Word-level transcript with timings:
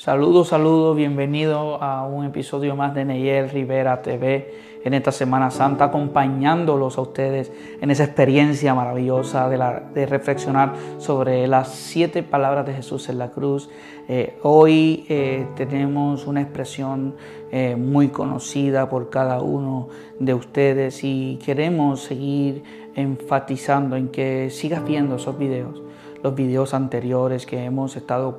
Saludos, 0.00 0.48
saludos, 0.48 0.96
bienvenido 0.96 1.76
a 1.82 2.06
un 2.06 2.24
episodio 2.24 2.74
más 2.74 2.94
de 2.94 3.04
Neyel 3.04 3.50
Rivera 3.50 4.00
TV 4.00 4.54
en 4.82 4.94
esta 4.94 5.12
Semana 5.12 5.50
Santa, 5.50 5.84
acompañándolos 5.84 6.96
a 6.96 7.02
ustedes 7.02 7.52
en 7.82 7.90
esa 7.90 8.04
experiencia 8.04 8.74
maravillosa 8.74 9.50
de, 9.50 10.06
reflexionar 10.06 10.72
sobre 10.96 11.46
las 11.46 11.68
siete 11.68 12.22
palabras 12.22 12.64
de 12.64 12.72
Jesús 12.72 13.10
en 13.10 13.18
la 13.18 13.30
cruz. 13.30 13.68
Eh, 14.08 14.38
hoy 14.42 15.04
eh, 15.10 15.46
tenemos 15.54 16.26
una 16.26 16.40
expresión 16.40 17.16
eh, 17.52 17.76
muy 17.76 18.08
conocida 18.08 18.88
por 18.88 19.10
cada 19.10 19.42
uno 19.42 19.90
de 20.18 20.32
ustedes 20.32 21.04
y 21.04 21.38
queremos 21.44 22.00
seguir 22.00 22.62
enfatizando 22.94 23.96
en 23.96 24.08
que 24.08 24.48
sigas 24.48 24.82
viendo 24.82 25.16
esos 25.16 25.36
videos, 25.38 25.82
los 26.22 26.34
videos 26.34 26.72
anteriores 26.72 27.44
que 27.44 27.62
hemos 27.62 27.96
estado 27.96 28.38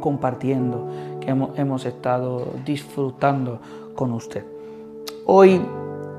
compartiendo, 0.00 0.88
que 1.20 1.30
hemos, 1.30 1.84
estado 1.84 2.46
disfrutando 2.64 3.60
con 3.94 4.12
usted. 4.12 4.44
Hoy 5.26 5.60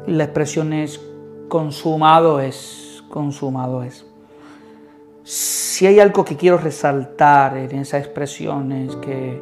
la 0.07 0.23
expresión 0.23 0.73
es 0.73 1.01
consumado 1.47 2.39
es, 2.39 3.03
consumado 3.09 3.83
es. 3.83 4.05
Si 5.23 5.85
hay 5.85 5.99
algo 5.99 6.23
que 6.23 6.37
quiero 6.37 6.57
resaltar 6.57 7.57
en 7.57 7.79
esa 7.79 7.97
expresión 7.97 8.71
es 8.71 8.95
que 8.97 9.41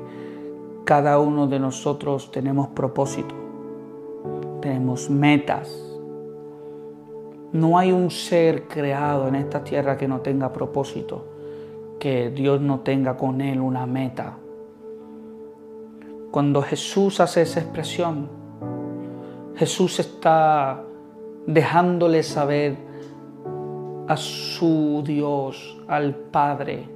cada 0.86 1.20
uno 1.20 1.48
de 1.48 1.60
nosotros 1.60 2.32
tenemos 2.32 2.70
propósito, 2.70 3.36
tenemos 4.62 5.10
metas. 5.10 5.84
No 7.52 7.78
hay 7.78 7.92
un 7.92 8.12
ser 8.12 8.68
creado 8.68 9.28
en 9.28 9.36
esta 9.36 9.64
tierra 9.64 9.98
que 9.98 10.08
no 10.08 10.20
tenga 10.22 10.52
propósito 10.52 11.37
que 12.00 12.30
Dios 12.30 12.62
no 12.62 12.82
tenga 12.82 13.18
con 13.18 13.42
él 13.42 13.60
una 13.60 13.86
meta. 13.86 14.38
Cuando 16.32 16.62
Jesús 16.62 17.20
hace 17.20 17.42
esa 17.42 17.60
expresión, 17.62 18.30
Jesús 19.56 20.00
está 20.00 20.84
dejándole 21.46 22.22
saber 22.22 22.76
a 24.08 24.16
su 24.16 25.02
Dios, 25.06 25.82
al 25.88 26.14
Padre, 26.16 26.88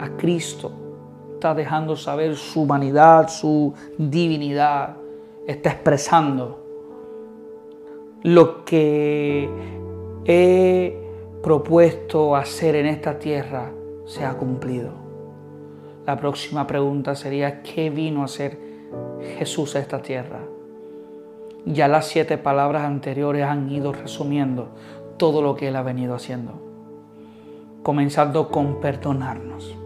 a 0.00 0.08
Cristo, 0.16 0.72
está 1.34 1.54
dejando 1.54 1.96
saber 1.96 2.36
su 2.36 2.62
humanidad, 2.62 3.28
su 3.28 3.74
divinidad, 3.98 4.96
está 5.46 5.70
expresando 5.70 6.60
lo 8.22 8.64
que 8.64 9.48
he 10.24 11.03
propuesto 11.44 12.36
hacer 12.36 12.74
en 12.74 12.86
esta 12.86 13.18
tierra 13.18 13.70
se 14.06 14.24
ha 14.24 14.32
cumplido. 14.32 14.92
La 16.06 16.16
próxima 16.16 16.66
pregunta 16.66 17.14
sería, 17.14 17.62
¿qué 17.62 17.90
vino 17.90 18.22
a 18.22 18.24
hacer 18.24 18.58
Jesús 19.36 19.76
a 19.76 19.80
esta 19.80 20.00
tierra? 20.00 20.40
Ya 21.66 21.86
las 21.86 22.06
siete 22.06 22.38
palabras 22.38 22.84
anteriores 22.84 23.44
han 23.44 23.70
ido 23.70 23.92
resumiendo 23.92 24.68
todo 25.18 25.42
lo 25.42 25.54
que 25.54 25.68
Él 25.68 25.76
ha 25.76 25.82
venido 25.82 26.14
haciendo. 26.14 26.52
Comenzando 27.82 28.48
con 28.48 28.80
perdonarnos, 28.80 29.76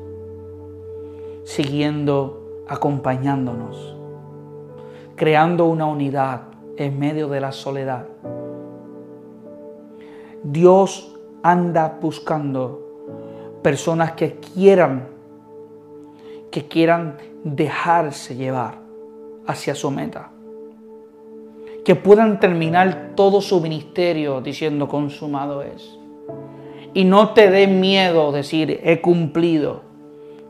siguiendo 1.42 2.64
acompañándonos, 2.68 3.96
creando 5.16 5.64
una 5.64 5.86
unidad 5.86 6.42
en 6.76 7.00
medio 7.00 7.26
de 7.26 7.40
la 7.40 7.50
soledad. 7.50 8.06
Dios 10.44 11.17
anda 11.50 11.98
buscando 12.00 13.58
personas 13.62 14.12
que 14.12 14.36
quieran, 14.36 15.08
que 16.50 16.66
quieran 16.68 17.16
dejarse 17.44 18.36
llevar 18.36 18.78
hacia 19.46 19.74
su 19.74 19.90
meta. 19.90 20.30
Que 21.84 21.94
puedan 21.94 22.38
terminar 22.38 23.12
todo 23.14 23.40
su 23.40 23.60
ministerio 23.60 24.40
diciendo 24.40 24.88
consumado 24.88 25.62
es. 25.62 25.98
Y 26.94 27.04
no 27.04 27.32
te 27.32 27.50
dé 27.50 27.66
miedo 27.66 28.32
decir 28.32 28.80
he 28.82 29.00
cumplido 29.00 29.87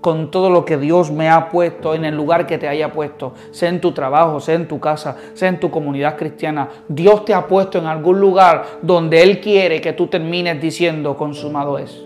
con 0.01 0.31
todo 0.31 0.49
lo 0.51 0.65
que 0.65 0.77
Dios 0.77 1.11
me 1.11 1.29
ha 1.29 1.49
puesto 1.49 1.95
en 1.95 2.05
el 2.05 2.15
lugar 2.15 2.47
que 2.47 2.59
te 2.59 2.69
haya 2.69 2.93
puesto, 2.93 3.35
sea 3.51 3.69
en 3.69 3.81
tu 3.81 3.93
trabajo, 3.93 4.41
sea 4.41 4.55
en 4.55 4.69
tu 4.69 4.79
casa, 4.79 5.17
sea 5.35 5.49
en 5.49 5.59
tu 5.59 5.71
comunidad 5.71 6.17
cristiana. 6.17 6.69
Dios 6.89 7.25
te 7.25 7.35
ha 7.35 7.47
puesto 7.47 7.79
en 7.79 7.87
algún 7.87 8.21
lugar 8.21 8.65
donde 8.83 9.23
Él 9.23 9.41
quiere 9.41 9.81
que 9.81 9.93
tú 9.93 10.07
termines 10.07 10.61
diciendo 10.61 11.17
consumado 11.17 11.79
es. 11.79 12.05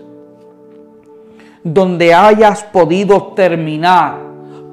Donde 1.63 2.13
hayas 2.13 2.63
podido 2.63 3.33
terminar 3.35 4.17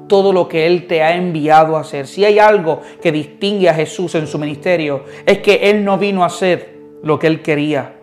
todo 0.07 0.33
lo 0.33 0.47
que 0.47 0.65
Él 0.65 0.87
te 0.87 1.03
ha 1.03 1.15
enviado 1.15 1.77
a 1.77 1.81
hacer. 1.81 2.07
Si 2.07 2.25
hay 2.25 2.39
algo 2.39 2.81
que 3.01 3.11
distingue 3.11 3.69
a 3.69 3.73
Jesús 3.73 4.15
en 4.15 4.27
su 4.27 4.37
ministerio, 4.39 5.03
es 5.25 5.37
que 5.37 5.69
Él 5.69 5.85
no 5.85 5.97
vino 5.97 6.23
a 6.23 6.25
hacer 6.25 6.79
lo 7.03 7.17
que 7.17 7.27
Él 7.27 7.41
quería. 7.41 7.95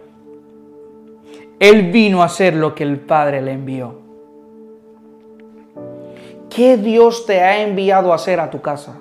Él 1.59 1.91
vino 1.91 2.23
a 2.23 2.27
hacer 2.27 2.55
lo 2.55 2.75
que 2.75 2.85
el 2.85 3.01
Padre 3.01 3.43
le 3.43 3.53
envió. 3.53 4.08
¿Qué 6.59 6.77
Dios 6.77 7.25
te 7.25 7.41
ha 7.41 7.63
enviado 7.63 8.11
a 8.11 8.17
hacer 8.17 8.41
a 8.41 8.51
tu 8.51 8.61
casa? 8.61 8.97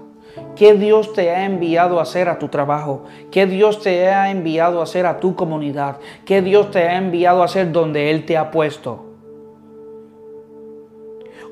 ¿Qué 0.56 0.76
Dios 0.76 1.14
te 1.14 1.32
ha 1.32 1.44
enviado 1.44 1.98
a 1.98 2.04
hacer 2.04 2.30
a 2.30 2.38
tu 2.38 2.50
trabajo? 2.50 3.06
¿Qué 3.32 3.48
Dios 3.48 3.82
te 3.82 4.10
ha 4.10 4.30
enviado 4.30 4.80
a 4.80 4.84
hacer 4.84 5.08
a 5.08 5.20
tu 5.20 5.34
comunidad? 5.34 5.98
¿Qué 6.24 6.44
Dios 6.44 6.70
te 6.70 6.88
ha 6.88 7.00
enviado 7.00 7.42
a 7.42 7.46
hacer 7.46 7.72
donde 7.72 8.12
Él 8.12 8.28
te 8.28 8.38
ha 8.38 8.52
puesto? 8.52 9.06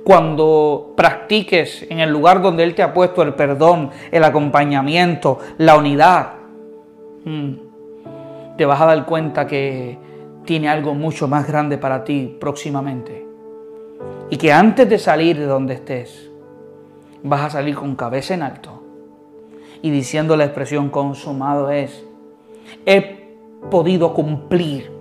Cuando 0.03 0.93
practiques 0.95 1.87
en 1.89 1.99
el 1.99 2.11
lugar 2.11 2.39
donde 2.39 2.61
Él 2.61 2.75
te 2.75 2.83
ha 2.83 2.93
puesto 2.93 3.23
el 3.23 3.33
perdón, 3.33 3.89
el 4.11 4.23
acompañamiento, 4.23 5.39
la 5.57 5.75
unidad, 5.75 6.33
hmm, 7.23 7.53
te 8.55 8.65
vas 8.67 8.79
a 8.79 8.85
dar 8.85 9.07
cuenta 9.07 9.47
que 9.47 9.97
tiene 10.45 10.69
algo 10.69 10.93
mucho 10.93 11.27
más 11.27 11.47
grande 11.47 11.79
para 11.79 12.03
ti 12.03 12.37
próximamente 12.39 13.24
y 14.29 14.37
que 14.37 14.51
antes 14.51 14.89
de 14.89 14.97
salir 14.97 15.37
de 15.37 15.45
donde 15.45 15.75
estés, 15.75 16.29
vas 17.23 17.41
a 17.41 17.49
salir 17.49 17.75
con 17.75 17.95
cabeza 17.95 18.33
en 18.33 18.43
alto 18.43 18.81
y 19.81 19.91
diciendo 19.91 20.35
la 20.35 20.45
expresión 20.45 20.89
consumado 20.89 21.69
es, 21.69 22.03
he 22.85 23.27
podido 23.69 24.13
cumplir 24.13 24.91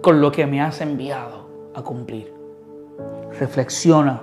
con 0.00 0.20
lo 0.20 0.32
que 0.32 0.46
me 0.46 0.62
has 0.62 0.80
enviado 0.80 1.46
a 1.74 1.82
cumplir. 1.82 2.32
Reflexiona, 3.38 4.22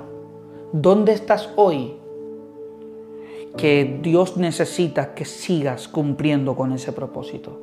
¿dónde 0.71 1.13
estás 1.13 1.49
hoy? 1.55 1.97
Que 3.55 3.99
Dios 4.01 4.37
necesita 4.37 5.13
que 5.13 5.25
sigas 5.25 5.87
cumpliendo 5.87 6.55
con 6.55 6.71
ese 6.71 6.91
propósito. 6.91 7.59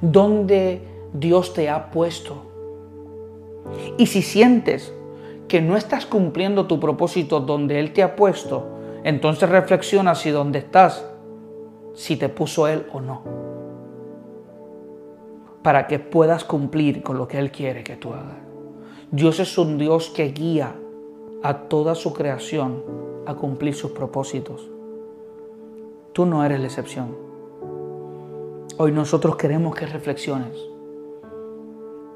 ¿Dónde 0.00 0.82
Dios 1.12 1.54
te 1.54 1.68
ha 1.68 1.90
puesto? 1.90 2.42
Y 3.96 4.06
si 4.06 4.22
sientes 4.22 4.94
que 5.48 5.62
no 5.62 5.76
estás 5.76 6.06
cumpliendo 6.06 6.66
tu 6.66 6.78
propósito 6.78 7.40
donde 7.40 7.80
Él 7.80 7.92
te 7.92 8.02
ha 8.02 8.14
puesto, 8.14 8.66
entonces 9.02 9.48
reflexiona 9.48 10.14
si 10.14 10.30
donde 10.30 10.58
estás, 10.58 11.04
si 11.94 12.16
te 12.16 12.28
puso 12.28 12.68
Él 12.68 12.86
o 12.92 13.00
no. 13.00 13.22
Para 15.62 15.86
que 15.86 15.98
puedas 15.98 16.44
cumplir 16.44 17.02
con 17.02 17.18
lo 17.18 17.26
que 17.26 17.38
Él 17.38 17.50
quiere 17.50 17.82
que 17.82 17.96
tú 17.96 18.12
hagas. 18.12 18.36
Dios 19.10 19.40
es 19.40 19.56
un 19.56 19.78
Dios 19.78 20.10
que 20.10 20.28
guía 20.32 20.74
a 21.42 21.54
toda 21.54 21.94
su 21.94 22.12
creación 22.12 22.84
a 23.26 23.34
cumplir 23.34 23.74
sus 23.74 23.92
propósitos. 23.92 24.68
Tú 26.12 26.26
no 26.26 26.44
eres 26.44 26.60
la 26.60 26.66
excepción. 26.66 27.16
Hoy 28.76 28.92
nosotros 28.92 29.36
queremos 29.36 29.74
que 29.74 29.86
reflexiones 29.86 30.56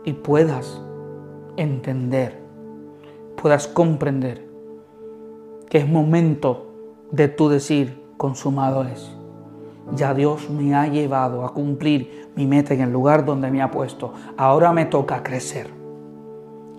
y 0.04 0.12
puedas 0.12 0.80
entender 1.56 2.41
puedas 3.42 3.66
comprender 3.66 4.46
que 5.68 5.78
es 5.78 5.88
momento 5.88 6.68
de 7.10 7.26
tú 7.26 7.48
decir, 7.48 8.00
consumado 8.16 8.84
es. 8.84 9.10
Ya 9.96 10.14
Dios 10.14 10.48
me 10.48 10.76
ha 10.76 10.86
llevado 10.86 11.44
a 11.44 11.52
cumplir 11.52 12.30
mi 12.36 12.46
meta 12.46 12.72
en 12.72 12.82
el 12.82 12.92
lugar 12.92 13.24
donde 13.24 13.50
me 13.50 13.60
ha 13.60 13.72
puesto. 13.72 14.12
Ahora 14.36 14.72
me 14.72 14.86
toca 14.86 15.24
crecer. 15.24 15.66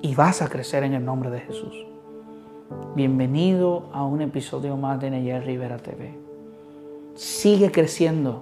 Y 0.02 0.16
vas 0.16 0.42
a 0.42 0.48
crecer 0.48 0.84
en 0.84 0.94
el 0.94 1.04
nombre 1.04 1.30
de 1.30 1.42
Jesús. 1.42 1.86
Bienvenido 2.96 3.90
a 3.92 4.06
un 4.06 4.22
episodio 4.22 4.78
más 4.78 5.02
de 5.02 5.12
Neyer 5.12 5.44
Rivera 5.44 5.80
TV. 5.80 6.18
Sigue 7.16 7.74
creciendo 7.74 8.42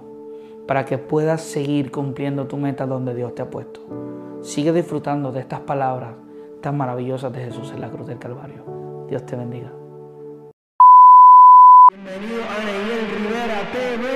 para 0.68 0.84
que 0.84 0.96
puedas 0.96 1.40
seguir 1.40 1.90
cumpliendo 1.90 2.46
tu 2.46 2.56
meta 2.56 2.86
donde 2.86 3.16
Dios 3.16 3.34
te 3.34 3.42
ha 3.42 3.50
puesto. 3.50 3.80
Sigue 4.42 4.72
disfrutando 4.72 5.32
de 5.32 5.40
estas 5.40 5.60
palabras 5.60 6.21
tan 6.62 6.76
maravillosas 6.76 7.32
de 7.32 7.44
Jesús 7.44 7.72
en 7.72 7.80
la 7.80 7.90
cruz 7.90 8.06
del 8.06 8.18
Calvario. 8.18 9.06
Dios 9.08 9.26
te 9.26 9.36
bendiga. 9.36 9.70
Bienvenido 11.90 12.42
a 12.44 12.60
Rivera 13.18 13.60
TV. 13.72 14.11